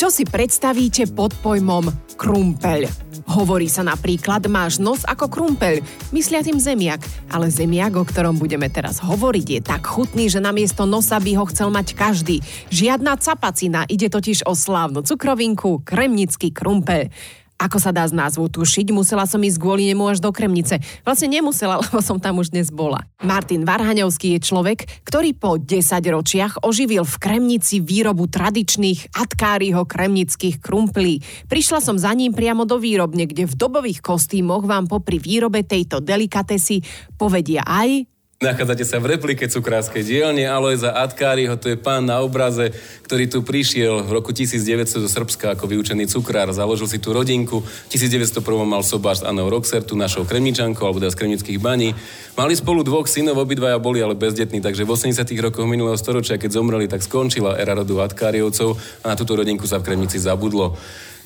Čo 0.00 0.08
si 0.08 0.24
predstavíte 0.24 1.12
pod 1.12 1.36
pojmom 1.44 1.84
krumpeľ? 2.16 2.88
Hovorí 3.36 3.68
sa 3.68 3.84
napríklad, 3.84 4.48
máš 4.48 4.80
nos 4.80 5.04
ako 5.04 5.28
krumpeľ, 5.28 5.84
myslia 6.16 6.40
tým 6.40 6.56
zemiak, 6.56 7.04
ale 7.28 7.52
zemiak, 7.52 8.00
o 8.00 8.08
ktorom 8.08 8.40
budeme 8.40 8.72
teraz 8.72 8.96
hovoriť, 9.04 9.46
je 9.52 9.60
tak 9.60 9.84
chutný, 9.84 10.32
že 10.32 10.40
namiesto 10.40 10.88
nosa 10.88 11.20
by 11.20 11.36
ho 11.36 11.44
chcel 11.52 11.68
mať 11.68 11.92
každý. 11.92 12.40
Žiadna 12.72 13.20
capacina, 13.20 13.84
ide 13.92 14.08
totiž 14.08 14.48
o 14.48 14.56
slávnu 14.56 15.04
cukrovinku, 15.04 15.84
kremnický 15.84 16.48
krumpeľ. 16.48 17.12
Ako 17.60 17.76
sa 17.76 17.92
dá 17.92 18.08
z 18.08 18.16
názvu 18.16 18.48
tušiť, 18.48 18.88
musela 18.88 19.28
som 19.28 19.36
ísť 19.44 19.60
kvôli 19.60 19.92
nemu 19.92 20.08
až 20.08 20.24
do 20.24 20.32
Kremnice. 20.32 20.80
Vlastne 21.04 21.28
nemusela, 21.28 21.76
lebo 21.84 22.00
som 22.00 22.16
tam 22.16 22.40
už 22.40 22.56
dnes 22.56 22.72
bola. 22.72 23.04
Martin 23.20 23.68
Varhaňovský 23.68 24.40
je 24.40 24.40
človek, 24.40 24.88
ktorý 25.04 25.36
po 25.36 25.60
10 25.60 25.84
ročiach 26.08 26.64
oživil 26.64 27.04
v 27.04 27.16
Kremnici 27.20 27.84
výrobu 27.84 28.32
tradičných 28.32 29.12
atkáriho 29.12 29.84
kremnických 29.84 30.56
krumplí. 30.56 31.20
Prišla 31.52 31.84
som 31.84 32.00
za 32.00 32.16
ním 32.16 32.32
priamo 32.32 32.64
do 32.64 32.80
výrobne, 32.80 33.28
kde 33.28 33.44
v 33.44 33.54
dobových 33.54 34.00
kostýmoch 34.00 34.64
vám 34.64 34.88
popri 34.88 35.20
výrobe 35.20 35.60
tejto 35.60 36.00
delikatesy 36.00 36.80
povedia 37.20 37.60
aj 37.68 38.08
Nachádzate 38.40 38.88
sa 38.88 38.96
v 38.96 39.12
replike 39.12 39.52
cukrárskej 39.52 40.00
dielne 40.00 40.48
Alojza 40.48 40.96
Atkáriho, 40.96 41.60
to 41.60 41.68
je 41.68 41.76
pán 41.76 42.08
na 42.08 42.24
obraze, 42.24 42.72
ktorý 43.04 43.28
tu 43.28 43.44
prišiel 43.44 44.00
v 44.00 44.16
roku 44.16 44.32
1900 44.32 44.96
do 44.96 45.12
Srbska 45.12 45.52
ako 45.52 45.68
vyučený 45.68 46.08
cukrár. 46.08 46.48
Založil 46.48 46.88
si 46.88 46.96
tú 46.96 47.12
rodinku. 47.12 47.60
V 47.60 47.88
1901 47.92 48.40
mal 48.64 48.80
sobáš 48.80 49.20
s 49.20 49.28
Anou 49.28 49.52
Roxertu, 49.52 49.92
našou 49.92 50.24
kremničankou, 50.24 50.88
alebo 50.88 51.04
teda 51.04 51.12
z 51.12 51.20
kremnických 51.20 51.60
baní. 51.60 51.92
Mali 52.32 52.56
spolu 52.56 52.80
dvoch 52.80 53.12
synov, 53.12 53.44
obidvaja 53.44 53.76
boli 53.76 54.00
ale 54.00 54.16
bezdetní, 54.16 54.64
takže 54.64 54.88
v 54.88 54.96
80 54.96 55.20
rokoch 55.44 55.68
minulého 55.68 56.00
storočia, 56.00 56.40
keď 56.40 56.64
zomreli, 56.64 56.88
tak 56.88 57.04
skončila 57.04 57.60
era 57.60 57.76
rodu 57.76 58.00
Atkáriovcov 58.00 59.04
a 59.04 59.12
na 59.12 59.20
túto 59.20 59.36
rodinku 59.36 59.68
sa 59.68 59.84
v 59.84 59.92
Kremnici 59.92 60.16
zabudlo. 60.16 60.80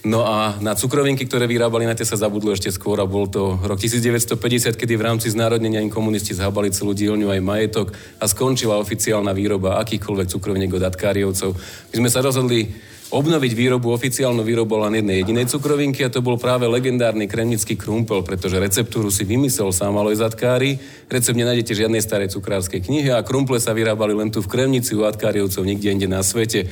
No 0.04 0.20
a 0.28 0.60
na 0.60 0.76
cukrovinky, 0.76 1.24
ktoré 1.24 1.48
vyrábali, 1.48 1.88
na 1.88 1.96
tie 1.96 2.04
sa 2.04 2.20
zabudlo 2.20 2.52
ešte 2.52 2.68
skôr 2.68 3.00
a 3.00 3.08
bol 3.08 3.24
to 3.24 3.56
rok 3.64 3.80
1950, 3.80 4.76
kedy 4.76 5.00
v 5.00 5.06
rámci 5.08 5.32
znárodnenia 5.32 5.80
im 5.80 5.88
komunisti 5.88 6.36
zhabali 6.36 6.68
celú 6.68 6.92
dielňu 6.92 7.32
aj 7.32 7.40
majetok 7.40 7.88
a 8.20 8.28
skončila 8.28 8.76
oficiálna 8.76 9.32
výroba 9.32 9.80
akýchkoľvek 9.80 10.28
cukroviniek 10.28 10.76
od 10.76 10.84
Atkáriovcov. 10.84 11.56
My 11.96 12.04
sme 12.04 12.10
sa 12.12 12.20
rozhodli 12.20 12.68
obnoviť 13.14 13.52
výrobu, 13.56 13.96
oficiálnu 13.96 14.44
výrobu 14.44 14.76
len 14.84 15.00
jednej 15.00 15.24
jedinej 15.24 15.46
cukrovinky 15.48 16.04
a 16.04 16.12
to 16.12 16.20
bol 16.20 16.36
práve 16.36 16.68
legendárny 16.68 17.24
kremnický 17.24 17.78
krumpel, 17.78 18.20
pretože 18.26 18.60
receptúru 18.60 19.08
si 19.08 19.24
vymyslel 19.24 19.72
sám 19.72 19.96
Aloj 19.96 20.20
Zatkári. 20.20 20.82
Recept 21.08 21.38
nenájdete 21.38 21.80
žiadnej 21.80 22.04
starej 22.04 22.34
cukrárskej 22.34 22.84
knihe 22.84 23.14
a 23.14 23.24
krumple 23.24 23.56
sa 23.56 23.70
vyrábali 23.70 24.12
len 24.12 24.28
tu 24.28 24.44
v 24.44 24.52
Kremnici 24.52 24.92
u 24.98 25.08
Atkáriovcov, 25.08 25.64
nikde 25.64 25.94
inde 25.94 26.08
na 26.10 26.20
svete. 26.20 26.68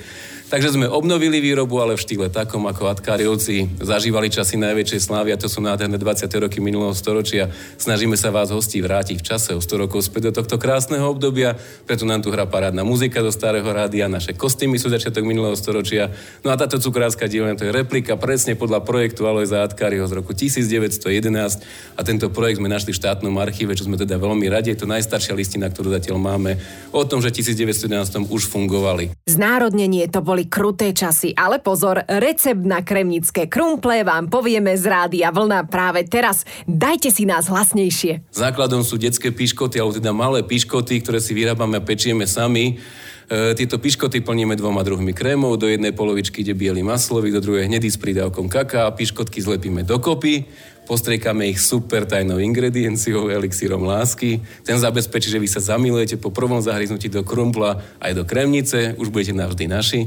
Takže 0.53 0.77
sme 0.77 0.85
obnovili 0.85 1.41
výrobu, 1.41 1.81
ale 1.81 1.97
v 1.97 2.05
štýle 2.05 2.29
takom, 2.29 2.69
ako 2.69 2.93
Atkariovci 2.93 3.81
zažívali 3.81 4.29
časy 4.29 4.61
najväčšej 4.61 5.01
slávy 5.01 5.33
a 5.33 5.41
to 5.41 5.49
sú 5.49 5.65
nádherné 5.65 5.97
20. 5.97 6.29
roky 6.29 6.61
minulého 6.61 6.93
storočia. 6.93 7.49
Snažíme 7.81 8.21
sa 8.21 8.29
vás 8.29 8.53
hostí 8.53 8.85
vrátiť 8.85 9.17
v 9.17 9.25
čase 9.25 9.57
o 9.57 9.65
100 9.65 9.89
rokov 9.89 10.05
späť 10.05 10.29
do 10.29 10.45
tohto 10.45 10.61
krásneho 10.61 11.09
obdobia, 11.09 11.57
preto 11.89 12.05
nám 12.05 12.21
tu 12.21 12.29
hrá 12.29 12.45
parádna 12.45 12.85
muzika 12.85 13.25
do 13.25 13.33
starého 13.33 13.65
rádia, 13.65 14.13
naše 14.13 14.37
kostýmy 14.37 14.77
sú 14.77 14.93
začiatok 14.93 15.25
minulého 15.25 15.57
storočia. 15.57 16.13
No 16.45 16.53
a 16.53 16.61
táto 16.61 16.77
cukrárska 16.77 17.33
dielňa 17.33 17.57
to 17.57 17.65
je 17.65 17.73
replika 17.73 18.21
presne 18.21 18.53
podľa 18.53 18.85
projektu 18.85 19.25
Alojza 19.25 19.65
Atkariho 19.65 20.05
z 20.05 20.21
roku 20.21 20.37
1911 20.37 21.97
a 21.97 22.01
tento 22.05 22.29
projekt 22.29 22.61
sme 22.61 22.69
našli 22.69 22.93
v 22.93 23.01
štátnom 23.01 23.33
archíve, 23.41 23.73
čo 23.73 23.89
sme 23.89 23.97
teda 23.97 24.21
veľmi 24.21 24.53
radi. 24.53 24.77
Je 24.77 24.85
to 24.85 24.93
najstaršia 24.93 25.33
listina, 25.33 25.73
ktorú 25.73 25.97
zatiaľ 25.97 26.21
máme 26.21 26.61
o 26.93 27.09
tom, 27.09 27.25
že 27.25 27.33
1911 27.33 28.29
už 28.29 28.53
fungovali. 28.53 29.17
Znárodnenie 29.25 30.13
to 30.13 30.21
boli 30.21 30.42
boli 30.43 30.51
kruté 30.51 30.91
časy, 30.91 31.31
ale 31.39 31.63
pozor, 31.63 32.03
recept 32.03 32.67
na 32.67 32.83
kremnické 32.83 33.47
krumple 33.47 34.03
vám 34.03 34.27
povieme 34.27 34.75
z 34.75 34.91
rádia 34.91 35.31
Vlna 35.31 35.71
práve 35.71 36.03
teraz. 36.03 36.43
Dajte 36.67 37.15
si 37.15 37.23
nás 37.23 37.47
hlasnejšie. 37.47 38.27
Základom 38.35 38.83
sú 38.83 38.99
detské 38.99 39.31
piškoty, 39.31 39.79
alebo 39.79 39.95
teda 39.95 40.11
malé 40.11 40.43
piškoty, 40.43 40.99
ktoré 41.07 41.23
si 41.23 41.31
vyrábame 41.39 41.79
a 41.79 41.87
pečieme 41.87 42.27
sami. 42.27 42.83
E, 43.31 43.55
tieto 43.55 43.79
piškoty 43.79 44.19
plníme 44.27 44.59
dvoma 44.59 44.83
druhmi 44.83 45.15
krémov. 45.15 45.63
Do 45.63 45.71
jednej 45.71 45.95
polovičky 45.95 46.43
ide 46.43 46.59
biely 46.59 46.83
maslový, 46.83 47.31
do 47.31 47.39
druhej 47.39 47.71
hnedý 47.71 47.87
s 47.87 48.03
prídavkom 48.03 48.51
kaká. 48.51 48.91
Piškotky 48.91 49.39
zlepíme 49.39 49.87
dokopy 49.87 50.51
postriekame 50.87 51.49
ich 51.49 51.63
super 51.63 52.03
tajnou 52.05 52.43
ingredienciou, 52.43 53.31
elixírom 53.31 53.87
lásky. 53.87 54.43
Ten 54.67 54.79
zabezpečí, 54.79 55.31
že 55.31 55.39
vy 55.39 55.49
sa 55.49 55.63
zamilujete 55.63 56.19
po 56.19 56.35
prvom 56.35 56.59
zahryznutí 56.59 57.07
do 57.07 57.23
krumpla 57.23 57.79
aj 58.03 58.13
do 58.19 58.25
kremnice, 58.27 58.99
už 58.99 59.09
budete 59.09 59.35
navždy 59.35 59.65
naši. 59.71 60.01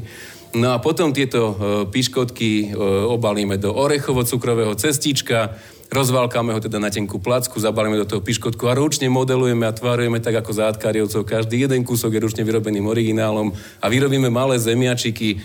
No 0.56 0.72
a 0.72 0.80
potom 0.80 1.12
tieto 1.12 1.52
e, 1.52 1.56
piškotky 1.92 2.72
e, 2.72 2.80
obalíme 3.12 3.60
do 3.60 3.76
orechovo-cukrového 3.76 4.72
cestička, 4.80 5.52
rozvalkáme 5.92 6.56
ho 6.56 6.64
teda 6.64 6.80
na 6.80 6.88
tenkú 6.88 7.20
placku, 7.20 7.60
zabalíme 7.60 8.00
do 8.00 8.08
toho 8.08 8.24
piškotku 8.24 8.64
a 8.72 8.78
ručne 8.80 9.12
modelujeme 9.12 9.68
a 9.68 9.76
tvárujeme 9.76 10.24
tak 10.24 10.40
ako 10.40 10.56
zátkariovcov. 10.56 11.28
Každý 11.28 11.68
jeden 11.68 11.84
kúsok 11.84 12.16
je 12.16 12.24
ručne 12.24 12.48
vyrobeným 12.48 12.88
originálom 12.88 13.52
a 13.84 13.86
vyrobíme 13.92 14.32
malé 14.32 14.56
zemiačiky, 14.56 15.30
e, 15.36 15.38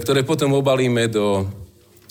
ktoré 0.00 0.24
potom 0.24 0.56
obalíme 0.56 1.12
do 1.12 1.44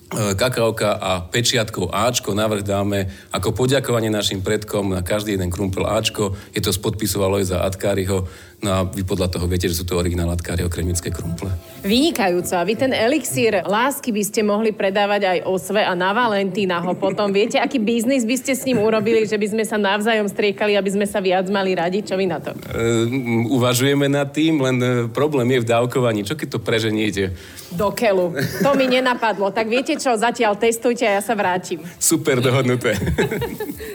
E, 0.08 0.40
kakaoka 0.40 0.96
a 0.96 1.20
pečiatkou 1.20 1.92
Ačko 1.92 2.32
navrh 2.32 2.64
dáme 2.64 3.12
ako 3.28 3.52
poďakovanie 3.52 4.08
našim 4.08 4.40
predkom 4.40 4.96
na 4.96 5.04
každý 5.04 5.36
jeden 5.36 5.52
krumpel 5.52 5.84
Ačko. 5.84 6.32
Je 6.56 6.64
to 6.64 6.72
z 6.72 6.80
podpisu 6.80 7.20
Alojza 7.28 7.60
Atkáriho. 7.60 8.24
No 8.58 8.74
a 8.74 8.80
vy 8.90 9.06
podľa 9.06 9.30
toho 9.30 9.46
viete, 9.46 9.70
že 9.70 9.78
sú 9.78 9.86
to 9.86 10.02
originál 10.02 10.34
Atkáriho 10.34 10.66
kremické 10.66 11.14
krumple. 11.14 11.54
Vynikajúco. 11.86 12.58
A 12.58 12.66
vy 12.66 12.74
ten 12.74 12.90
elixír 12.90 13.62
lásky 13.62 14.10
by 14.10 14.24
ste 14.26 14.42
mohli 14.42 14.74
predávať 14.74 15.30
aj 15.30 15.40
osve 15.46 15.86
a 15.86 15.94
na 15.94 16.10
Valentína 16.10 16.82
ho 16.82 16.98
potom. 16.98 17.30
Viete, 17.30 17.62
aký 17.62 17.78
biznis 17.78 18.26
by 18.26 18.34
ste 18.34 18.58
s 18.58 18.66
ním 18.66 18.82
urobili, 18.82 19.30
že 19.30 19.38
by 19.38 19.48
sme 19.54 19.62
sa 19.62 19.78
navzájom 19.78 20.26
striekali, 20.26 20.74
aby 20.74 20.90
sme 20.90 21.06
sa 21.06 21.22
viac 21.22 21.46
mali 21.54 21.78
radi? 21.78 22.02
Čo 22.02 22.18
vy 22.18 22.26
na 22.26 22.42
to? 22.42 22.58
E, 22.58 23.06
uvažujeme 23.54 24.10
nad 24.10 24.34
tým, 24.34 24.58
len 24.58 24.78
e, 24.82 24.90
problém 25.14 25.46
je 25.54 25.62
v 25.62 25.70
dávkovaní. 25.70 26.26
Čo 26.26 26.34
keď 26.34 26.58
to 26.58 26.60
preženiete? 26.60 27.38
Do 27.78 27.94
kelu. 27.94 28.34
To 28.66 28.74
mi 28.74 28.90
nenapadlo. 28.90 29.54
Tak 29.54 29.70
viete 29.70 29.94
čo, 30.02 30.18
zatiaľ 30.18 30.58
testujte 30.58 31.06
a 31.06 31.22
ja 31.22 31.22
sa 31.22 31.38
vrátim. 31.38 31.86
Super, 32.02 32.42
dohodnuté. 32.42 32.98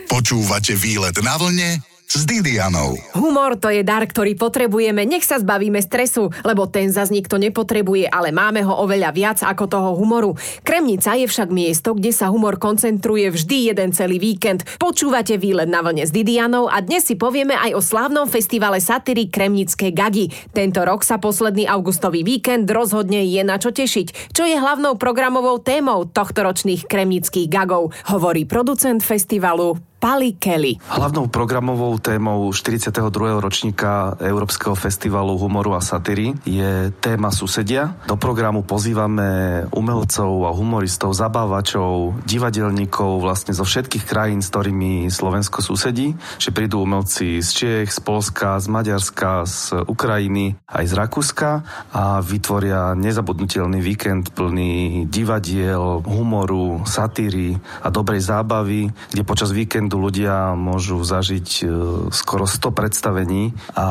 Počúvate 0.07 0.79
výlet 0.79 1.19
na 1.19 1.35
vlne 1.35 1.92
s 2.13 2.29
Didianou. 2.29 3.01
Humor 3.17 3.57
to 3.57 3.73
je 3.73 3.81
dar, 3.81 4.05
ktorý 4.05 4.37
potrebujeme, 4.37 5.09
nech 5.09 5.25
sa 5.25 5.41
zbavíme 5.41 5.81
stresu, 5.81 6.29
lebo 6.45 6.69
ten 6.69 6.93
zas 6.93 7.09
nikto 7.09 7.41
nepotrebuje, 7.41 8.05
ale 8.05 8.29
máme 8.29 8.61
ho 8.69 8.85
oveľa 8.85 9.11
viac 9.17 9.39
ako 9.41 9.65
toho 9.65 9.91
humoru. 9.97 10.37
Kremnica 10.61 11.17
je 11.17 11.25
však 11.25 11.49
miesto, 11.49 11.97
kde 11.97 12.13
sa 12.13 12.29
humor 12.29 12.61
koncentruje 12.61 13.33
vždy 13.33 13.73
jeden 13.73 13.97
celý 13.97 14.21
víkend. 14.21 14.61
Počúvate 14.77 15.41
výlet 15.41 15.73
na 15.73 15.81
vlne 15.81 16.05
s 16.05 16.13
Didianou 16.13 16.69
a 16.69 16.85
dnes 16.85 17.09
si 17.09 17.17
povieme 17.17 17.57
aj 17.57 17.73
o 17.73 17.81
slávnom 17.81 18.29
festivale 18.29 18.77
satíry 18.77 19.33
Kremnické 19.33 19.89
gagy. 19.89 20.29
Tento 20.53 20.85
rok 20.85 21.09
sa 21.09 21.17
posledný 21.17 21.65
augustový 21.65 22.29
víkend 22.29 22.69
rozhodne 22.69 23.25
je 23.25 23.41
na 23.41 23.57
čo 23.57 23.73
tešiť. 23.73 24.37
Čo 24.37 24.45
je 24.45 24.61
hlavnou 24.61 25.01
programovou 25.01 25.65
témou 25.65 26.05
tohto 26.05 26.45
ročných 26.45 26.85
kremnických 26.85 27.49
gagov, 27.49 27.97
hovorí 28.13 28.45
producent 28.45 29.01
festivalu 29.01 29.92
Pali 30.03 30.35
Kelly. 30.35 30.83
Hlavnou 30.91 31.31
programovou 31.31 31.95
témou 32.03 32.51
42. 32.51 33.39
ročníka 33.39 34.19
Európskeho 34.19 34.75
festivalu 34.75 35.39
humoru 35.39 35.79
a 35.79 35.81
satíry 35.81 36.35
je 36.43 36.91
téma 36.99 37.31
susedia. 37.31 37.95
Do 38.11 38.19
programu 38.19 38.67
pozývame 38.67 39.63
umelcov 39.71 40.43
a 40.43 40.51
humoristov, 40.51 41.15
zabávačov, 41.15 42.19
divadelníkov 42.27 43.23
vlastne 43.23 43.55
zo 43.55 43.63
všetkých 43.63 44.03
krajín, 44.03 44.43
s 44.43 44.51
ktorými 44.51 45.07
Slovensko 45.07 45.63
susedí. 45.63 46.19
Že 46.43 46.51
prídu 46.51 46.83
umelci 46.83 47.39
z 47.39 47.51
Čiech, 47.55 47.95
z 47.95 48.03
Polska, 48.03 48.59
z 48.59 48.67
Maďarska, 48.75 49.47
z 49.47 49.87
Ukrajiny, 49.87 50.59
aj 50.67 50.83
z 50.83 50.99
Rakúska 50.99 51.51
a 51.95 52.19
vytvoria 52.19 52.99
nezabudnutelný 52.99 53.79
víkend 53.79 54.35
plný 54.35 55.07
divadiel, 55.07 56.03
humoru, 56.03 56.83
satíry 56.91 57.55
a 57.87 57.89
dobrej 57.95 58.19
zábavy, 58.19 58.91
kde 59.15 59.23
počas 59.23 59.55
víkendu 59.55 59.92
ľudia 59.99 60.55
môžu 60.55 61.01
zažiť 61.03 61.49
e, 61.61 61.65
skoro 62.13 62.45
100 62.45 62.73
predstavení 62.73 63.53
a 63.77 63.87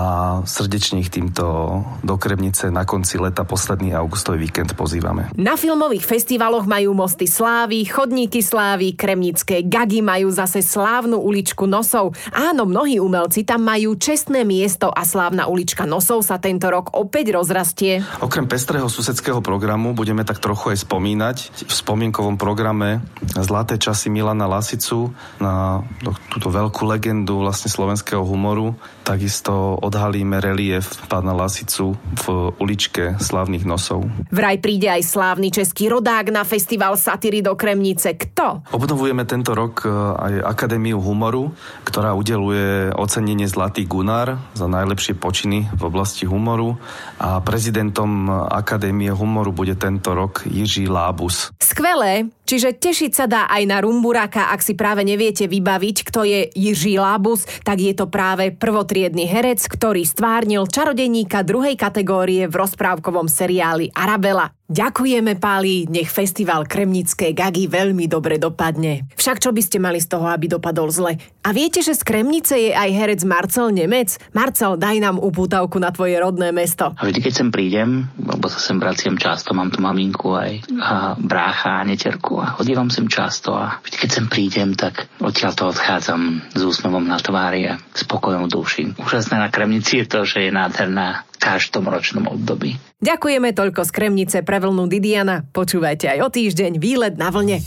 srdečne 0.46 1.02
ich 1.02 1.10
týmto 1.10 1.82
do 2.02 2.16
Kremnice 2.16 2.70
na 2.70 2.86
konci 2.86 3.18
leta 3.18 3.44
posledný 3.44 3.94
augustový 3.98 4.48
víkend 4.48 4.74
pozývame. 4.74 5.34
Na 5.38 5.60
filmových 5.60 6.06
festivaloch 6.06 6.66
majú 6.66 6.94
mosty 6.98 7.26
slávy, 7.28 7.86
chodníky 7.86 8.42
slávy, 8.42 8.94
kremnické 8.96 9.66
gagy 9.66 10.02
majú 10.02 10.32
zase 10.34 10.64
slávnu 10.64 11.20
uličku 11.20 11.68
nosov. 11.68 12.18
Áno, 12.32 12.66
mnohí 12.66 12.98
umelci 12.98 13.44
tam 13.44 13.66
majú 13.66 13.98
čestné 13.98 14.46
miesto 14.48 14.90
a 14.90 15.06
slávna 15.06 15.50
ulička 15.50 15.84
nosov 15.84 16.24
sa 16.26 16.42
tento 16.42 16.70
rok 16.72 16.94
opäť 16.98 17.36
rozrastie. 17.36 18.02
Okrem 18.24 18.46
pestrého 18.46 18.88
susedského 18.90 19.44
programu 19.44 19.94
budeme 19.98 20.24
tak 20.24 20.40
trochu 20.40 20.74
aj 20.74 20.86
spomínať 20.86 21.38
v 21.68 21.72
spomienkovom 21.72 22.36
programe 22.40 23.04
Zlaté 23.38 23.78
časy 23.78 24.10
Milana 24.10 24.46
Lasicu 24.46 25.14
na 25.42 25.84
túto 26.32 26.48
veľkú 26.48 26.88
legendu 26.88 27.44
vlastne 27.44 27.68
slovenského 27.68 28.24
humoru. 28.24 28.74
Takisto 29.02 29.78
odhalíme 29.82 30.40
relief 30.40 30.96
pána 31.12 31.36
Lasicu 31.36 31.98
v 31.98 32.26
uličke 32.62 33.20
slávnych 33.20 33.68
nosov. 33.68 34.08
Vraj 34.32 34.62
príde 34.64 34.88
aj 34.88 35.04
slávny 35.04 35.52
český 35.52 35.92
rodák 35.92 36.32
na 36.32 36.48
festival 36.48 36.96
satíry 36.96 37.44
do 37.44 37.58
Kremnice. 37.58 38.16
Kto? 38.16 38.64
Obnovujeme 38.72 39.26
tento 39.28 39.52
rok 39.58 39.84
e, 39.84 39.90
aj 39.92 40.34
Akadémiu 40.48 41.02
humoru, 41.02 41.52
ktorá 41.84 42.14
udeluje 42.14 42.94
ocenenie 42.96 43.50
Zlatý 43.50 43.90
Gunár 43.90 44.38
za 44.54 44.70
najlepšie 44.70 45.18
počiny 45.18 45.68
v 45.74 45.82
oblasti 45.82 46.30
humoru 46.30 46.78
a 47.18 47.42
prezidentom 47.42 48.30
Akadémie 48.48 49.10
humoru 49.12 49.52
bude 49.52 49.76
tento 49.76 50.14
rok 50.14 50.46
Jiří 50.46 50.88
Lábus. 50.88 51.50
Skvelé, 51.58 52.30
čiže 52.46 52.78
tešiť 52.78 53.12
sa 53.12 53.26
dá 53.26 53.42
aj 53.50 53.64
na 53.66 53.82
Rumburaka, 53.82 54.54
ak 54.54 54.62
si 54.62 54.78
práve 54.78 55.02
neviete 55.02 55.50
vybaviť, 55.50 55.81
kto 56.06 56.22
je 56.22 56.54
Jiří 56.54 57.02
Lábus, 57.02 57.50
tak 57.66 57.82
je 57.82 57.98
to 57.98 58.06
práve 58.06 58.54
prvotriedny 58.54 59.26
herec, 59.26 59.66
ktorý 59.66 60.06
stvárnil 60.06 60.70
čarodejníka 60.70 61.42
druhej 61.42 61.74
kategórie 61.74 62.46
v 62.46 62.54
rozprávkovom 62.54 63.26
seriáli 63.26 63.90
Arabela. 63.90 64.61
Ďakujeme, 64.72 65.36
Páli, 65.36 65.84
nech 65.92 66.08
festival 66.08 66.64
Kremnické 66.64 67.36
gagy 67.36 67.68
veľmi 67.68 68.08
dobre 68.08 68.40
dopadne. 68.40 69.04
Však 69.20 69.44
čo 69.44 69.52
by 69.52 69.60
ste 69.60 69.84
mali 69.84 70.00
z 70.00 70.08
toho, 70.08 70.32
aby 70.32 70.48
dopadol 70.48 70.88
zle? 70.88 71.20
A 71.44 71.52
viete, 71.52 71.84
že 71.84 71.92
z 71.92 72.08
Kremnice 72.08 72.56
je 72.56 72.72
aj 72.72 72.88
herec 72.96 73.20
Marcel 73.28 73.76
Nemec? 73.76 74.16
Marcel, 74.32 74.80
daj 74.80 75.04
nám 75.04 75.20
upútavku 75.20 75.76
na 75.76 75.92
tvoje 75.92 76.16
rodné 76.16 76.56
mesto. 76.56 76.96
A 76.96 77.04
vždy, 77.04 77.20
keď 77.20 77.34
sem 77.36 77.50
prídem, 77.52 78.08
lebo 78.16 78.48
sa 78.48 78.64
sem 78.64 78.80
vraciem 78.80 79.20
často, 79.20 79.52
mám 79.52 79.76
tu 79.76 79.84
maminku 79.84 80.40
aj 80.40 80.64
a 80.80 81.20
brácha 81.20 81.84
a 81.84 81.84
neterku 81.84 82.40
a 82.40 82.56
chodívam 82.56 82.88
sem 82.88 83.12
často 83.12 83.52
a 83.52 83.84
vždy, 83.84 84.08
keď 84.08 84.10
sem 84.24 84.26
prídem, 84.32 84.72
tak 84.80 85.12
odtiaľ 85.20 85.52
to 85.52 85.68
odchádzam 85.68 86.48
s 86.56 86.62
úsmevom 86.64 87.04
na 87.04 87.20
tvári 87.20 87.76
a 87.76 87.82
spokojom 87.92 88.48
duši. 88.48 88.96
Úžasné 89.04 89.36
na 89.36 89.52
Kremnici 89.52 90.00
je 90.00 90.08
to, 90.08 90.24
že 90.24 90.48
je 90.48 90.52
nádherná 90.56 91.28
každom 91.42 91.90
ročnom 91.90 92.30
období. 92.30 92.78
Ďakujeme 93.02 93.58
toľko 93.58 93.82
z 93.82 93.92
Kremnice 93.92 94.38
pre 94.46 94.62
vlnu 94.62 94.86
Didiana. 94.86 95.42
Počúvajte 95.50 96.14
aj 96.14 96.20
o 96.22 96.30
týždeň 96.30 96.78
výlet 96.78 97.18
na 97.18 97.34
vlne. 97.34 97.66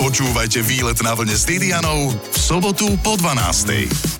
Počúvajte 0.00 0.64
výlet 0.64 0.96
na 1.04 1.12
vlne 1.12 1.36
s 1.36 1.44
Didianou 1.44 2.08
v 2.08 2.36
sobotu 2.40 2.88
po 3.04 3.20
12. 3.20 4.19